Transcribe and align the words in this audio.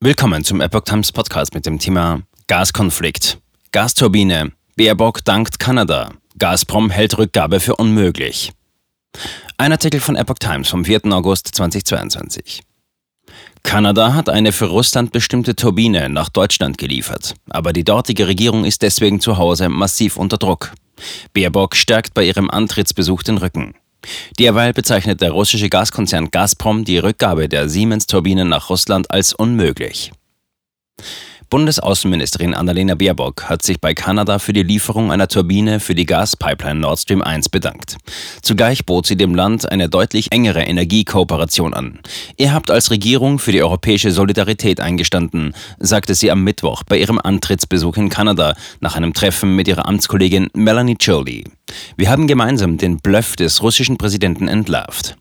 Willkommen 0.00 0.44
zum 0.44 0.60
Epoch 0.60 0.82
Times 0.82 1.10
Podcast 1.10 1.54
mit 1.54 1.64
dem 1.64 1.78
Thema 1.78 2.20
Gaskonflikt. 2.48 3.38
Gasturbine. 3.72 4.52
Baerbock 4.76 5.24
dankt 5.24 5.58
Kanada. 5.58 6.12
Gazprom 6.38 6.90
hält 6.90 7.16
Rückgabe 7.16 7.60
für 7.60 7.76
unmöglich. 7.76 8.52
Ein 9.56 9.72
Artikel 9.72 10.00
von 10.00 10.14
Epoch 10.14 10.38
Times 10.38 10.68
vom 10.68 10.84
4. 10.84 11.06
August 11.06 11.48
2022. 11.48 12.62
Kanada 13.62 14.12
hat 14.12 14.28
eine 14.28 14.52
für 14.52 14.66
Russland 14.66 15.12
bestimmte 15.12 15.56
Turbine 15.56 16.10
nach 16.10 16.28
Deutschland 16.28 16.76
geliefert, 16.76 17.34
aber 17.48 17.72
die 17.72 17.84
dortige 17.84 18.28
Regierung 18.28 18.66
ist 18.66 18.82
deswegen 18.82 19.18
zu 19.18 19.38
Hause 19.38 19.70
massiv 19.70 20.18
unter 20.18 20.36
Druck. 20.36 20.74
Baerbock 21.32 21.74
stärkt 21.74 22.12
bei 22.12 22.24
ihrem 22.24 22.50
Antrittsbesuch 22.50 23.22
den 23.22 23.38
Rücken. 23.38 23.74
Derweil 24.38 24.72
bezeichnet 24.72 25.20
der 25.20 25.32
russische 25.32 25.68
Gaskonzern 25.68 26.30
Gazprom 26.30 26.84
die 26.84 26.98
Rückgabe 26.98 27.48
der 27.48 27.68
Siemens-Turbinen 27.68 28.48
nach 28.48 28.70
Russland 28.70 29.10
als 29.10 29.32
unmöglich. 29.32 30.12
Bundesaußenministerin 31.48 32.54
Annalena 32.54 32.96
Baerbock 32.96 33.44
hat 33.44 33.62
sich 33.62 33.80
bei 33.80 33.94
Kanada 33.94 34.40
für 34.40 34.52
die 34.52 34.64
Lieferung 34.64 35.12
einer 35.12 35.28
Turbine 35.28 35.78
für 35.78 35.94
die 35.94 36.04
Gaspipeline 36.04 36.80
Nord 36.80 36.98
Stream 36.98 37.22
1 37.22 37.50
bedankt. 37.50 37.98
Zugleich 38.42 38.84
bot 38.84 39.06
sie 39.06 39.16
dem 39.16 39.32
Land 39.32 39.70
eine 39.70 39.88
deutlich 39.88 40.32
engere 40.32 40.62
Energiekooperation 40.62 41.72
an. 41.72 42.00
Ihr 42.36 42.52
habt 42.52 42.70
als 42.70 42.90
Regierung 42.90 43.38
für 43.38 43.52
die 43.52 43.62
europäische 43.62 44.10
Solidarität 44.10 44.80
eingestanden, 44.80 45.54
sagte 45.78 46.16
sie 46.16 46.32
am 46.32 46.42
Mittwoch 46.42 46.82
bei 46.82 46.98
ihrem 46.98 47.20
Antrittsbesuch 47.20 47.96
in 47.96 48.08
Kanada 48.08 48.56
nach 48.80 48.96
einem 48.96 49.14
Treffen 49.14 49.54
mit 49.54 49.68
ihrer 49.68 49.86
Amtskollegin 49.86 50.48
Melanie 50.52 50.96
Jolie. 50.98 51.44
Wir 51.96 52.10
haben 52.10 52.26
gemeinsam 52.26 52.78
den 52.78 52.98
Bluff 52.98 53.36
des 53.36 53.62
russischen 53.62 53.96
Präsidenten 53.96 54.48
entlarvt. 54.48 55.16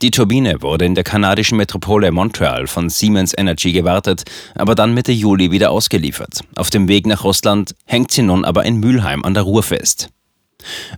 Die 0.00 0.10
Turbine 0.10 0.60
wurde 0.60 0.84
in 0.84 0.94
der 0.94 1.04
kanadischen 1.04 1.56
Metropole 1.56 2.10
Montreal 2.10 2.66
von 2.66 2.90
Siemens 2.90 3.32
Energy 3.36 3.72
gewartet, 3.72 4.24
aber 4.54 4.74
dann 4.74 4.94
Mitte 4.94 5.12
Juli 5.12 5.50
wieder 5.52 5.70
ausgeliefert. 5.70 6.40
Auf 6.56 6.70
dem 6.70 6.88
Weg 6.88 7.06
nach 7.06 7.22
Russland 7.22 7.74
hängt 7.86 8.10
sie 8.10 8.22
nun 8.22 8.44
aber 8.44 8.64
in 8.64 8.78
Mülheim 8.78 9.24
an 9.24 9.34
der 9.34 9.44
Ruhr 9.44 9.62
fest. 9.62 10.08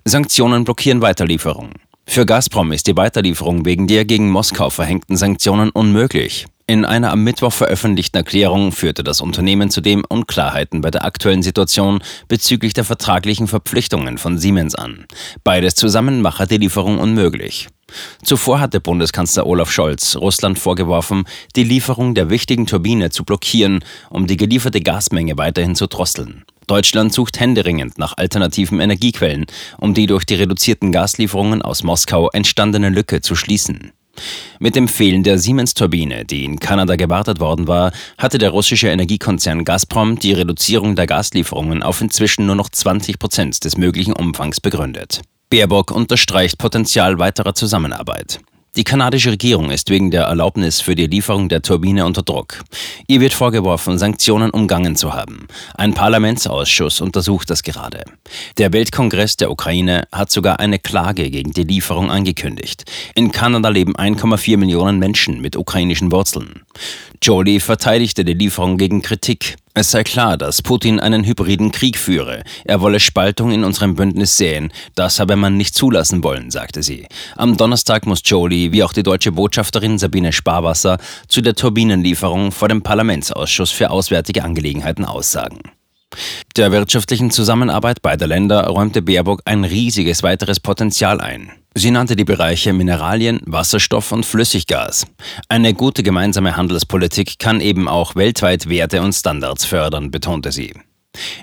Sanktionen 0.05 0.65
blockieren 0.65 1.03
Weiterlieferung. 1.03 1.73
Für 2.07 2.27
Gazprom 2.27 2.73
ist 2.73 2.87
die 2.87 2.97
Weiterlieferung 2.97 3.65
wegen 3.65 3.87
der 3.87 4.05
gegen 4.05 4.31
Moskau 4.31 4.71
verhängten 4.71 5.17
Sanktionen 5.17 5.71
unmöglich. 5.71 6.47
In 6.67 6.87
einer 6.87 7.13
am 7.13 7.23
Mittwoch 7.23 7.53
veröffentlichten 7.53 8.17
Erklärung 8.17 8.73
führte 8.73 9.05
das 9.05 9.21
Unternehmen 9.21 9.69
zudem 9.69 10.03
Unklarheiten 10.09 10.81
bei 10.81 10.91
der 10.91 11.05
aktuellen 11.05 11.43
Situation 11.43 12.03
bezüglich 12.27 12.73
der 12.73 12.85
vertraglichen 12.85 13.49
Verpflichtungen 13.49 14.17
von 14.17 14.39
Siemens 14.39 14.75
an. 14.75 15.05
Beides 15.45 15.75
zusammen 15.75 16.23
mache 16.23 16.47
die 16.47 16.57
Lieferung 16.57 16.99
unmöglich. 16.99 17.69
Zuvor 18.23 18.61
hatte 18.61 18.81
Bundeskanzler 18.81 19.47
Olaf 19.47 19.71
Scholz 19.71 20.17
Russland 20.17 20.59
vorgeworfen, 20.59 21.25
die 21.55 21.65
Lieferung 21.65 22.15
der 22.15 22.31
wichtigen 22.31 22.65
Turbine 22.65 23.11
zu 23.11 23.25
blockieren, 23.25 23.85
um 24.09 24.27
die 24.27 24.39
gelieferte 24.39 24.81
Gasmenge 24.81 25.37
weiterhin 25.37 25.75
zu 25.75 25.87
drosseln. 25.87 26.45
Deutschland 26.67 27.13
sucht 27.13 27.41
händeringend 27.41 27.99
nach 27.99 28.17
alternativen 28.17 28.81
Energiequellen, 28.81 29.45
um 29.77 29.93
die 29.93 30.07
durch 30.07 30.25
die 30.25 30.37
reduzierten 30.37 30.93
Gaslieferungen 30.93 31.61
aus 31.61 31.83
Moskau 31.83 32.31
entstandene 32.31 32.89
Lücke 32.89 33.21
zu 33.21 33.37
schließen. 33.37 33.93
Mit 34.59 34.77
dem 34.77 34.89
Fehlen 34.89 35.23
der 35.23 35.39
Siemens-Turbine, 35.39 36.25
die 36.25 36.45
in 36.45 36.59
Kanada 36.59 36.97
gewartet 36.97 37.41
worden 37.41 37.69
war, 37.69 37.93
hatte 38.19 38.39
der 38.39 38.51
russische 38.51 38.89
Energiekonzern 38.89 39.65
Gazprom 39.65 40.19
die 40.19 40.33
Reduzierung 40.33 40.97
der 40.97 41.07
Gaslieferungen 41.07 41.83
auf 41.83 42.01
inzwischen 42.01 42.47
nur 42.47 42.55
noch 42.55 42.69
20 42.69 43.19
Prozent 43.19 43.65
des 43.65 43.77
möglichen 43.77 44.13
Umfangs 44.13 44.61
begründet. 44.61 45.23
Baerbock 45.51 45.91
unterstreicht 45.91 46.59
Potenzial 46.59 47.19
weiterer 47.19 47.55
Zusammenarbeit. 47.55 48.41
Die 48.77 48.83
kanadische 48.83 49.31
Regierung 49.31 49.71
ist 49.71 49.89
wegen 49.89 50.11
der 50.11 50.25
Erlaubnis 50.25 50.81
für 50.81 50.97
die 50.97 51.07
Lieferung 51.07 51.49
der 51.49 51.63
Turbine 51.63 52.05
unter 52.05 52.23
Druck. 52.23 52.65
Ihr 53.07 53.21
wird 53.21 53.33
vorgeworfen, 53.33 53.99
Sanktionen 53.99 54.51
umgangen 54.51 54.97
zu 54.97 55.15
haben. 55.15 55.47
Ein 55.75 55.95
Parlamentsausschuss 55.95 57.01
untersucht 57.01 57.51
das 57.51 57.63
gerade. 57.63 58.03
Der 58.59 58.73
Weltkongress 58.73 59.37
der 59.37 59.53
Ukraine 59.53 60.09
hat 60.11 60.33
sogar 60.33 60.59
eine 60.59 60.81
Klage 60.81 61.31
gegen 61.31 61.53
die 61.53 61.63
Lieferung 61.63 62.11
angekündigt. 62.11 62.85
In 63.15 63.31
Kanada 63.31 63.69
leben 63.69 63.95
1,4 63.95 64.57
Millionen 64.57 64.99
Menschen 64.99 65.41
mit 65.41 65.55
ukrainischen 65.55 66.11
Wurzeln. 66.11 66.63
Jolie 67.23 67.61
verteidigte 67.61 68.25
die 68.25 68.35
Lieferung 68.35 68.77
gegen 68.77 69.03
Kritik. 69.03 69.55
Es 69.77 69.91
sei 69.91 70.05
klar, 70.05 70.37
dass 70.37 70.63
Putin 70.63 71.01
einen 71.01 71.25
hybriden 71.25 71.73
Krieg 71.73 71.99
führe. 71.99 72.45
Er 72.65 72.81
wolle 72.81 73.01
Spaltung 73.01 73.51
in 73.51 73.65
unserem 73.65 73.97
Bündnis 73.97 74.37
sehen. 74.37 74.73
Das 74.95 75.19
habe 75.19 75.35
man 75.35 75.57
nicht 75.57 75.75
zulassen 75.75 76.23
wollen, 76.23 76.53
sagte 76.53 76.85
sie. 76.85 77.09
Am 77.37 77.57
Donnerstag 77.57 78.07
muss 78.07 78.21
Jolie, 78.25 78.71
wie 78.71 78.85
auch 78.85 78.93
die 78.93 79.03
deutsche 79.03 79.33
Botschafterin 79.33 79.99
Sabine 79.99 80.33
Sparwasser, 80.33 80.99
zu 81.27 81.41
der 81.41 81.57
Turbinenlieferung 81.57 82.53
vor 82.53 82.69
dem 82.69 82.83
Parlamentsausschuss 82.83 83.73
für 83.73 83.91
Auswärtige 83.91 84.45
Angelegenheiten 84.45 85.05
aussagen. 85.05 85.59
Der 86.57 86.71
wirtschaftlichen 86.71 87.33
Zusammenarbeit 87.33 88.01
beider 88.01 88.29
Länder 88.29 88.69
räumte 88.69 89.03
Baerbock 89.03 89.43
ein 89.45 89.65
riesiges 89.65 90.23
weiteres 90.23 90.61
Potenzial 90.61 91.21
ein. 91.21 91.51
Sie 91.77 91.91
nannte 91.91 92.15
die 92.15 92.25
Bereiche 92.25 92.73
Mineralien, 92.73 93.41
Wasserstoff 93.47 94.13
und 94.13 94.25
Flüssiggas. 94.25 95.07
Eine 95.49 95.75
gute 95.75 96.05
gemeinsame 96.05 96.57
Handelspolitik 96.57 97.41
kann 97.41 97.61
eben 97.61 97.89
auch 97.89 98.15
weltweit 98.15 98.69
Werte 98.69 99.03
und 99.03 99.13
Standards 99.13 99.65
fördern, 99.65 100.13
betonte 100.13 100.53
sie. 100.53 100.73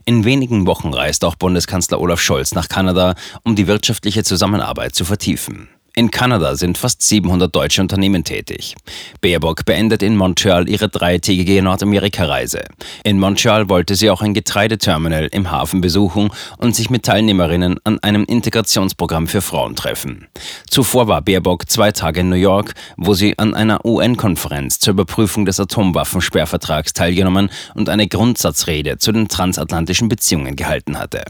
In 0.05 0.23
wenigen 0.23 0.65
Wochen 0.67 0.93
reist 0.93 1.25
auch 1.25 1.35
Bundeskanzler 1.35 1.99
Olaf 1.99 2.21
Scholz 2.21 2.53
nach 2.53 2.69
Kanada, 2.69 3.15
um 3.43 3.57
die 3.57 3.67
wirtschaftliche 3.67 4.23
Zusammenarbeit 4.23 4.95
zu 4.95 5.03
vertiefen. 5.03 5.67
In 5.93 6.09
Kanada 6.09 6.55
sind 6.55 6.77
fast 6.77 7.01
700 7.01 7.53
deutsche 7.53 7.81
Unternehmen 7.81 8.23
tätig. 8.23 8.75
Baerbock 9.19 9.65
beendet 9.65 10.01
in 10.01 10.15
Montreal 10.15 10.69
ihre 10.69 10.87
dreitägige 10.87 11.61
Nordamerika-Reise. 11.61 12.63
In 13.03 13.19
Montreal 13.19 13.67
wollte 13.67 13.95
sie 13.95 14.09
auch 14.09 14.21
ein 14.21 14.33
Getreideterminal 14.33 15.27
im 15.33 15.51
Hafen 15.51 15.81
besuchen 15.81 16.31
und 16.57 16.77
sich 16.77 16.89
mit 16.89 17.03
Teilnehmerinnen 17.03 17.77
an 17.83 17.99
einem 17.99 18.23
Integrationsprogramm 18.23 19.27
für 19.27 19.41
Frauen 19.41 19.75
treffen. 19.75 20.27
Zuvor 20.69 21.09
war 21.09 21.21
Baerbock 21.21 21.69
zwei 21.69 21.91
Tage 21.91 22.21
in 22.21 22.29
New 22.29 22.35
York, 22.35 22.73
wo 22.95 23.13
sie 23.13 23.37
an 23.37 23.53
einer 23.53 23.83
UN-Konferenz 23.85 24.79
zur 24.79 24.93
Überprüfung 24.93 25.45
des 25.45 25.59
Atomwaffensperrvertrags 25.59 26.93
teilgenommen 26.93 27.49
und 27.75 27.89
eine 27.89 28.07
Grundsatzrede 28.07 28.97
zu 28.97 29.11
den 29.11 29.27
transatlantischen 29.27 30.07
Beziehungen 30.07 30.55
gehalten 30.55 30.97
hatte. 30.97 31.25